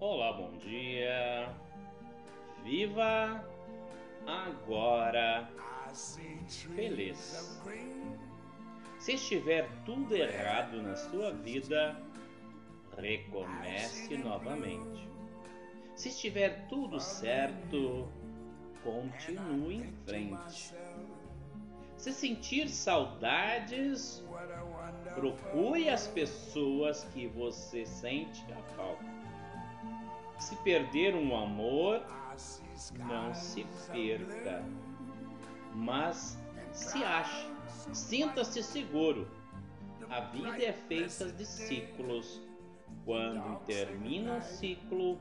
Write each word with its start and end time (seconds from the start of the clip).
Olá, 0.00 0.32
bom 0.32 0.56
dia. 0.58 1.52
Viva 2.62 3.44
agora 4.24 5.50
feliz. 6.76 7.60
Se 9.00 9.14
estiver 9.14 9.68
tudo 9.84 10.14
errado 10.14 10.80
na 10.80 10.94
sua 10.94 11.32
vida, 11.32 12.00
recomece 12.96 14.16
novamente. 14.18 15.08
Se 15.96 16.10
estiver 16.10 16.68
tudo 16.68 17.00
certo, 17.00 18.08
continue 18.84 19.78
em 19.78 19.92
frente. 20.06 20.76
Se 21.96 22.12
sentir 22.12 22.68
saudades, 22.68 24.24
procure 25.16 25.88
as 25.88 26.06
pessoas 26.06 27.02
que 27.12 27.26
você 27.26 27.84
sente 27.84 28.44
a 28.52 28.62
falta. 28.76 29.18
Se 30.38 30.54
perder 30.56 31.14
um 31.14 31.36
amor, 31.36 32.00
não 32.96 33.34
se 33.34 33.66
perca, 33.90 34.64
mas 35.74 36.38
se 36.72 37.02
ache, 37.02 37.50
sinta-se 37.92 38.62
seguro. 38.62 39.28
A 40.08 40.20
vida 40.20 40.64
é 40.64 40.72
feita 40.72 41.26
de 41.32 41.44
ciclos. 41.44 42.40
Quando 43.04 43.58
termina 43.64 44.34
um 44.34 44.40
ciclo, 44.40 45.18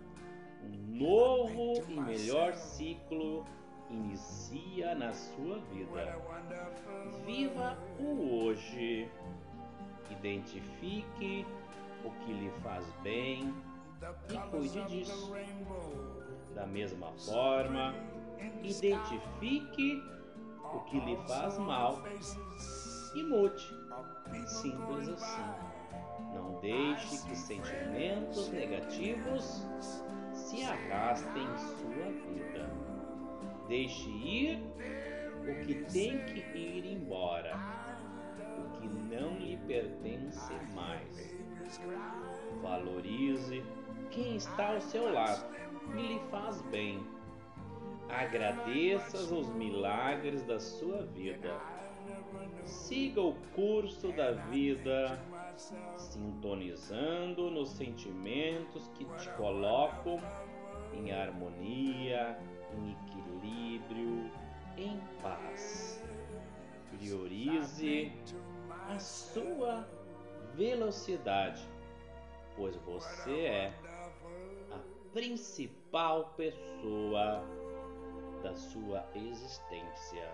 um 0.64 0.98
novo 0.98 1.84
e 1.90 2.00
melhor 2.00 2.54
ciclo 2.54 3.44
inicia 3.90 4.94
na 4.94 5.14
sua 5.14 5.60
vida. 5.74 6.22
Viva 7.26 7.78
o 8.00 8.44
hoje. 8.44 9.10
Identifique 10.12 11.46
o 12.06 12.12
que 12.12 12.34
lhe 12.34 12.52
faz 12.62 12.86
bem 13.04 13.54
e 14.30 14.38
cuide 14.50 14.82
disso. 14.86 15.34
Da 16.53 16.66
mesma 16.66 17.12
forma, 17.14 17.94
identifique 18.64 20.03
o 20.73 20.80
que 20.81 21.00
lhe 21.00 21.17
faz 21.28 21.58
mal 21.58 22.03
e 23.16 23.23
mude. 23.23 23.75
Simples 24.45 25.09
assim. 25.09 25.78
Não 26.34 26.59
deixe 26.59 27.25
que 27.28 27.36
sentimentos 27.36 28.50
negativos 28.50 29.66
se 30.34 30.64
arrastem 30.64 31.44
em 31.44 31.58
sua 31.58 32.12
vida. 32.12 32.70
Deixe 33.68 34.09
ir 34.09 34.64
o 35.42 35.66
que 35.66 35.75
tem 35.92 36.23
que 36.25 36.40
ir 36.58 36.86
embora, 36.86 37.56
o 38.58 38.80
que 38.80 38.88
não 38.88 39.38
lhe 39.38 39.58
pertence 39.58 40.53
mais. 40.73 41.36
Valorize 42.62 43.64
quem 44.18 44.36
está 44.36 44.73
ao 44.73 44.82
seu 44.82 45.14
lado 45.14 45.46
e 45.96 46.02
lhe 46.02 46.20
faz 46.32 46.60
bem. 46.64 47.06
Agradeça 48.10 49.16
os 49.18 49.48
milagres 49.50 50.42
da 50.44 50.59
sua 50.59 51.04
vida. 51.06 51.56
Siga 52.66 53.22
o 53.22 53.36
curso 53.54 54.12
da 54.14 54.32
vida, 54.32 55.20
sintonizando 55.96 57.52
nos 57.52 57.70
sentimentos 57.70 58.88
que 58.96 59.06
te 59.06 59.30
colocam 59.34 60.20
em 60.94 61.12
harmonia, 61.12 62.40
em 62.74 62.94
equilíbrio, 62.94 64.31
em 64.78 65.00
paz. 65.22 66.04
Priorize 66.98 68.12
a 68.90 68.98
sua 68.98 69.88
velocidade, 70.56 71.62
pois 72.56 72.76
você 72.78 73.42
é 73.42 73.74
principal 75.18 76.32
pessoa 76.38 77.44
da 78.44 78.56
sua 78.56 79.04
existência. 79.16 80.30